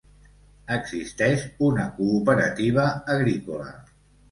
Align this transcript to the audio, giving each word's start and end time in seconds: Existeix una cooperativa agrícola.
Existeix 0.75 1.43
una 1.67 1.85
cooperativa 1.99 2.89
agrícola. 3.19 3.71